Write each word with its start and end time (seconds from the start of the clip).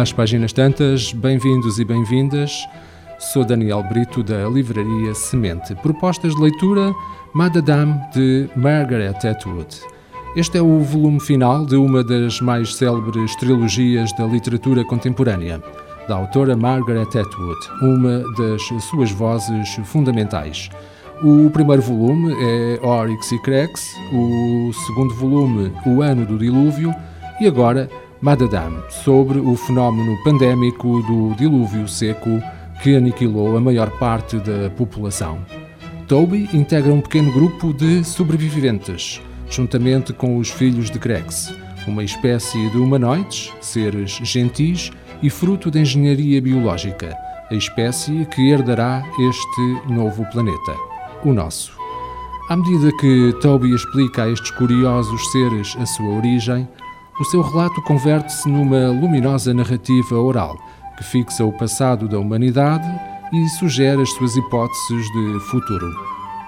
às 0.00 0.12
páginas 0.12 0.52
tantas, 0.52 1.12
bem-vindos 1.12 1.80
e 1.80 1.84
bem-vindas. 1.84 2.68
Sou 3.18 3.44
Daniel 3.44 3.82
Brito 3.82 4.22
da 4.22 4.48
Livraria 4.48 5.12
Semente. 5.12 5.74
Propostas 5.74 6.36
de 6.36 6.40
leitura 6.40 6.94
Madame 7.34 8.00
de 8.14 8.48
Margaret 8.54 9.16
Atwood. 9.28 9.66
Este 10.36 10.56
é 10.58 10.62
o 10.62 10.78
volume 10.80 11.18
final 11.18 11.66
de 11.66 11.74
uma 11.74 12.04
das 12.04 12.40
mais 12.40 12.76
célebres 12.76 13.34
trilogias 13.36 14.12
da 14.12 14.24
literatura 14.24 14.84
contemporânea, 14.84 15.60
da 16.06 16.14
autora 16.14 16.56
Margaret 16.56 17.08
Atwood, 17.08 17.58
uma 17.82 18.22
das 18.36 18.62
suas 18.84 19.10
vozes 19.10 19.80
fundamentais. 19.84 20.70
O 21.24 21.50
primeiro 21.50 21.82
volume 21.82 22.32
é 22.40 22.78
Oryx 22.86 23.32
e 23.32 23.38
Creix, 23.42 23.96
o 24.12 24.70
segundo 24.86 25.12
volume, 25.14 25.72
O 25.84 26.02
Ano 26.02 26.24
do 26.24 26.38
Dilúvio, 26.38 26.94
e 27.40 27.48
agora 27.48 27.90
Madadam, 28.20 28.82
sobre 28.90 29.38
o 29.38 29.54
fenómeno 29.54 30.16
pandémico 30.24 31.00
do 31.02 31.36
dilúvio 31.36 31.86
seco 31.86 32.42
que 32.82 32.96
aniquilou 32.96 33.56
a 33.56 33.60
maior 33.60 33.90
parte 33.98 34.38
da 34.38 34.68
população. 34.70 35.38
Toby 36.08 36.48
integra 36.52 36.92
um 36.92 37.00
pequeno 37.00 37.32
grupo 37.32 37.72
de 37.72 38.02
sobreviventes, 38.02 39.22
juntamente 39.48 40.12
com 40.12 40.36
os 40.36 40.50
filhos 40.50 40.90
de 40.90 40.98
Crex, 40.98 41.54
uma 41.86 42.02
espécie 42.02 42.68
de 42.70 42.78
humanoides, 42.78 43.52
seres 43.60 44.18
gentis 44.24 44.90
e 45.22 45.30
fruto 45.30 45.70
da 45.70 45.78
engenharia 45.78 46.42
biológica, 46.42 47.16
a 47.48 47.54
espécie 47.54 48.26
que 48.26 48.50
herdará 48.50 49.04
este 49.28 49.92
novo 49.92 50.24
planeta, 50.32 50.74
o 51.24 51.32
nosso. 51.32 51.72
À 52.50 52.56
medida 52.56 52.90
que 52.98 53.32
Toby 53.40 53.72
explica 53.72 54.24
a 54.24 54.30
estes 54.30 54.50
curiosos 54.50 55.30
seres 55.30 55.76
a 55.78 55.86
sua 55.86 56.16
origem, 56.16 56.66
o 57.20 57.24
seu 57.24 57.42
relato 57.42 57.82
converte-se 57.82 58.48
numa 58.48 58.88
luminosa 58.88 59.52
narrativa 59.52 60.16
oral 60.16 60.56
que 60.96 61.04
fixa 61.04 61.44
o 61.44 61.52
passado 61.52 62.08
da 62.08 62.18
humanidade 62.18 62.86
e 63.32 63.48
sugere 63.50 64.02
as 64.02 64.10
suas 64.10 64.36
hipóteses 64.36 65.06
de 65.12 65.40
futuro. 65.50 65.88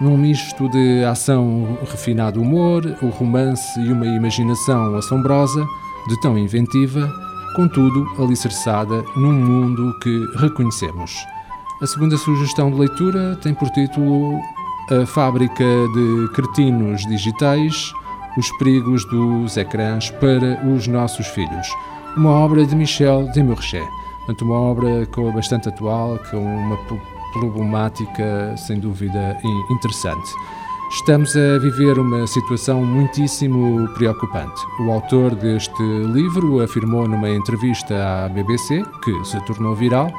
Num 0.01 0.17
misto 0.17 0.69
de 0.69 1.05
ação, 1.05 1.79
refinado 1.89 2.41
humor, 2.41 2.85
o 3.03 3.09
romance 3.09 3.79
e 3.79 3.93
uma 3.93 4.07
imaginação 4.07 4.97
assombrosa, 4.97 5.65
de 6.09 6.21
tão 6.21 6.39
inventiva, 6.39 7.13
contudo 7.55 8.09
alicerçada 8.19 9.05
num 9.15 9.33
mundo 9.33 9.97
que 10.01 10.27
reconhecemos. 10.37 11.13
A 11.83 11.87
segunda 11.87 12.17
sugestão 12.17 12.71
de 12.71 12.79
leitura 12.79 13.37
tem 13.37 13.55
por 13.55 13.69
título 13.71 14.41
A 14.91 15.07
Fábrica 15.07 15.65
de 15.95 16.29
Cretinos 16.33 17.03
Digitais 17.07 17.93
Os 18.37 18.51
Perigos 18.59 19.05
dos 19.07 19.57
Ecrãs 19.57 20.11
para 20.11 20.61
os 20.67 20.87
Nossos 20.87 21.27
Filhos, 21.29 21.69
uma 22.17 22.31
obra 22.31 22.65
de 22.65 22.75
Michel 22.75 23.25
Desmarchais 23.33 24.01
Portanto, 24.31 24.45
uma 24.45 24.61
obra 24.61 25.09
bastante 25.35 25.69
atual, 25.69 26.19
com 26.31 26.39
uma 26.39 26.79
problemática 27.33 28.55
sem 28.57 28.79
dúvida 28.79 29.37
interessante. 29.71 30.31
Estamos 30.93 31.35
a 31.37 31.59
viver 31.59 31.99
uma 31.99 32.27
situação 32.27 32.85
muitíssimo 32.85 33.89
preocupante. 33.95 34.61
O 34.81 34.91
autor 34.93 35.35
deste 35.35 35.83
livro 35.83 36.63
afirmou 36.63 37.09
numa 37.09 37.31
entrevista 37.31 37.95
à 37.95 38.29
BBC, 38.29 38.85
que 39.03 39.25
se 39.25 39.41
tornou 39.47 39.75
viral, 39.75 40.13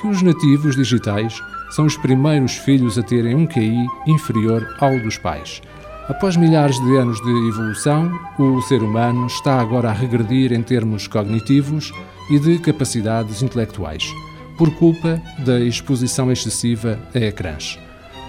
que 0.00 0.08
os 0.08 0.20
nativos 0.20 0.76
digitais 0.76 1.38
são 1.70 1.86
os 1.86 1.96
primeiros 1.96 2.56
filhos 2.56 2.98
a 2.98 3.02
terem 3.02 3.34
um 3.34 3.46
QI 3.46 3.86
inferior 4.06 4.66
ao 4.80 4.98
dos 5.00 5.16
pais. 5.16 5.62
Após 6.06 6.36
milhares 6.36 6.78
de 6.80 6.96
anos 6.98 7.18
de 7.22 7.48
evolução, 7.48 8.12
o 8.38 8.60
ser 8.60 8.82
humano 8.82 9.26
está 9.26 9.58
agora 9.58 9.88
a 9.88 9.92
regredir 9.92 10.52
em 10.52 10.62
termos 10.62 11.06
cognitivos 11.06 11.94
e 12.28 12.38
de 12.38 12.58
capacidades 12.58 13.42
intelectuais, 13.42 14.12
por 14.58 14.70
culpa 14.74 15.18
da 15.38 15.58
exposição 15.60 16.30
excessiva 16.30 16.98
a 17.14 17.18
ecrãs. 17.18 17.78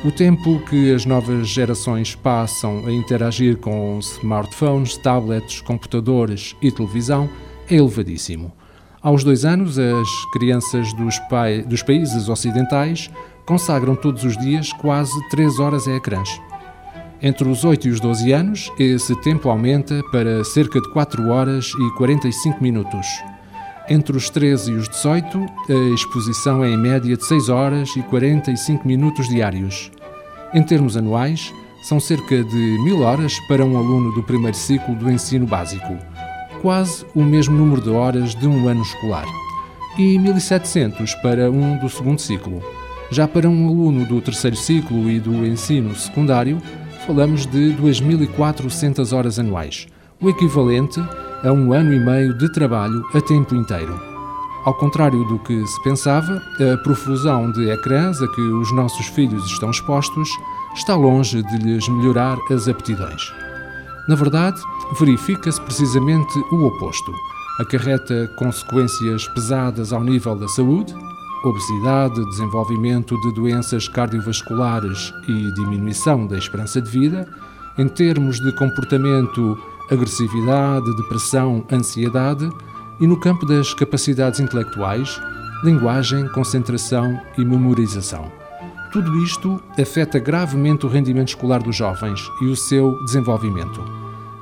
O 0.05 0.11
tempo 0.11 0.61
que 0.69 0.93
as 0.93 1.05
novas 1.05 1.49
gerações 1.49 2.15
passam 2.15 2.85
a 2.85 2.91
interagir 2.93 3.57
com 3.57 3.99
smartphones, 3.99 4.95
tablets, 4.95 5.59
computadores 5.59 6.55
e 6.61 6.71
televisão 6.71 7.29
é 7.69 7.75
elevadíssimo. 7.75 8.53
Aos 9.01 9.21
dois 9.21 9.43
anos, 9.43 9.77
as 9.77 10.07
crianças 10.31 10.93
dos, 10.93 11.19
dos 11.67 11.83
países 11.83 12.29
ocidentais 12.29 13.09
consagram 13.45 13.95
todos 13.95 14.23
os 14.23 14.37
dias 14.37 14.71
quase 14.71 15.13
três 15.29 15.59
horas 15.59 15.89
a 15.89 15.95
ecrãs. 15.95 16.39
Entre 17.21 17.47
os 17.47 17.63
8 17.63 17.87
e 17.87 17.91
os 17.91 17.99
12 17.99 18.31
anos, 18.33 18.71
esse 18.77 19.15
tempo 19.21 19.49
aumenta 19.49 20.01
para 20.11 20.43
cerca 20.43 20.81
de 20.81 20.89
4 20.91 21.29
horas 21.29 21.71
e 21.79 21.97
45 21.97 22.61
minutos. 22.61 23.07
Entre 23.89 24.17
os 24.17 24.29
13 24.29 24.71
e 24.71 24.75
os 24.75 24.89
18, 24.89 25.37
a 25.69 25.93
exposição 25.93 26.63
é 26.63 26.69
em 26.69 26.77
média 26.77 27.15
de 27.15 27.25
6 27.25 27.49
horas 27.49 27.95
e 27.95 28.01
45 28.01 28.85
minutos 28.85 29.29
diários. 29.29 29.91
Em 30.53 30.61
termos 30.61 30.97
anuais, 30.97 31.53
são 31.87 31.99
cerca 31.99 32.43
de 32.43 32.83
1000 32.83 33.01
horas 33.01 33.39
para 33.47 33.63
um 33.63 33.77
aluno 33.77 34.11
do 34.11 34.23
primeiro 34.23 34.57
ciclo 34.57 34.95
do 34.95 35.09
ensino 35.09 35.45
básico, 35.45 35.97
quase 36.61 37.05
o 37.13 37.23
mesmo 37.23 37.55
número 37.55 37.79
de 37.79 37.91
horas 37.91 38.35
de 38.35 38.47
um 38.47 38.67
ano 38.67 38.81
escolar, 38.81 39.25
e 39.97 40.17
1700 40.17 41.13
para 41.15 41.49
um 41.49 41.77
do 41.77 41.87
segundo 41.87 42.19
ciclo. 42.19 42.61
Já 43.11 43.27
para 43.27 43.47
um 43.47 43.67
aluno 43.67 44.03
do 44.05 44.19
terceiro 44.19 44.57
ciclo 44.57 45.09
e 45.09 45.19
do 45.19 45.45
ensino 45.45 45.95
secundário, 45.95 46.59
falamos 47.05 47.45
de 47.45 47.75
2.400 47.75 49.15
horas 49.15 49.37
anuais, 49.37 49.87
o 50.19 50.27
equivalente 50.27 50.99
a 51.43 51.51
um 51.51 51.71
ano 51.71 51.93
e 51.93 51.99
meio 51.99 52.35
de 52.35 52.51
trabalho 52.51 53.05
a 53.13 53.21
tempo 53.21 53.53
inteiro. 53.53 53.99
Ao 54.65 54.73
contrário 54.73 55.23
do 55.25 55.37
que 55.39 55.67
se 55.67 55.83
pensava, 55.83 56.41
a 56.73 56.77
profusão 56.77 57.51
de 57.51 57.69
ecrãs 57.69 58.19
a 58.19 58.27
que 58.29 58.41
os 58.41 58.73
nossos 58.73 59.05
filhos 59.07 59.45
estão 59.45 59.69
expostos 59.69 60.27
está 60.75 60.95
longe 60.95 61.43
de 61.43 61.57
lhes 61.59 61.87
melhorar 61.87 62.37
as 62.51 62.67
aptidões. 62.67 63.31
Na 64.07 64.15
verdade, 64.15 64.59
verifica-se 64.99 65.61
precisamente 65.61 66.39
o 66.51 66.65
oposto. 66.65 67.13
Acarreta 67.59 68.27
consequências 68.35 69.27
pesadas 69.27 69.93
ao 69.93 70.03
nível 70.03 70.35
da 70.35 70.47
saúde, 70.47 70.95
obesidade, 71.47 72.25
desenvolvimento 72.29 73.19
de 73.21 73.33
doenças 73.33 73.87
cardiovasculares 73.87 75.13
e 75.27 75.53
diminuição 75.53 76.25
da 76.25 76.37
esperança 76.37 76.81
de 76.81 76.89
vida, 76.89 77.27
em 77.77 77.87
termos 77.87 78.39
de 78.39 78.51
comportamento, 78.53 79.57
agressividade, 79.91 80.95
depressão, 80.95 81.63
ansiedade, 81.71 82.49
e 82.99 83.05
no 83.05 83.19
campo 83.19 83.45
das 83.45 83.73
capacidades 83.73 84.39
intelectuais, 84.39 85.19
linguagem, 85.63 86.27
concentração 86.29 87.19
e 87.37 87.43
memorização. 87.43 88.31
Tudo 88.91 89.21
isto 89.21 89.61
afeta 89.77 90.17
gravemente 90.17 90.85
o 90.85 90.89
rendimento 90.89 91.29
escolar 91.29 91.61
dos 91.61 91.75
jovens 91.75 92.21
e 92.41 92.45
o 92.45 92.55
seu 92.55 92.97
desenvolvimento. 93.03 93.83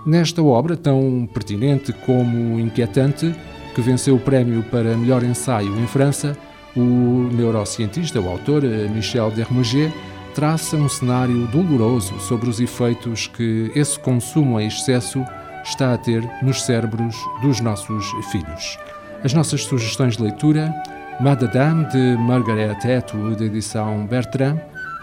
Nesta 0.06 0.44
obra, 0.44 0.78
tão 0.78 1.28
pertinente 1.34 1.92
como 2.06 2.60
inquietante, 2.60 3.34
que 3.74 3.82
venceu 3.82 4.16
o 4.16 4.20
prémio 4.20 4.62
para 4.64 4.96
melhor 4.96 5.24
ensaio 5.24 5.76
em 5.80 5.88
França, 5.88 6.38
o 6.76 7.30
neurocientista, 7.32 8.20
o 8.20 8.30
autor 8.30 8.64
eh, 8.64 8.88
Michel 8.88 9.32
Dermoget, 9.32 9.94
traça 10.34 10.76
um 10.76 10.90
cenário 10.90 11.48
doloroso 11.48 12.20
sobre 12.20 12.50
os 12.50 12.60
efeitos 12.60 13.28
que 13.28 13.72
esse 13.76 14.00
consumo 14.00 14.60
em 14.60 14.68
excesso 14.68 15.24
está 15.64 15.94
a 15.94 15.98
ter 15.98 16.28
nos 16.42 16.64
cérebros 16.64 17.16
dos 17.42 17.60
nossos 17.60 18.06
filhos. 18.32 18.78
As 19.24 19.34
nossas 19.34 19.64
sugestões 19.64 20.18
de 20.18 20.24
leitura: 20.24 20.74
Madame 21.20 21.86
de 21.86 22.18
Margaret 22.18 22.78
Atwood, 22.98 23.44
edição 23.44 24.06
Bertrand, 24.06 24.60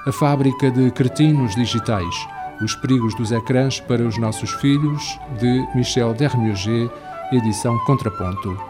A 0.07 0.13
Fábrica 0.13 0.71
de 0.71 0.91
Cretinos 0.91 1.55
Digitais, 1.55 2.15
Os 2.61 2.75
Perigos 2.75 3.15
dos 3.15 3.33
Ecrãs 3.33 3.81
para 3.81 4.03
os 4.03 4.19
Nossos 4.19 4.51
Filhos, 4.53 5.19
de 5.39 5.67
Michel 5.75 6.13
Dermoget, 6.15 6.91
edição 7.33 7.79
Contraponto. 7.87 8.70